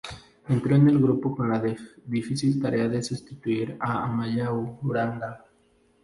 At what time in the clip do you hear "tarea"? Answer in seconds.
2.59-2.87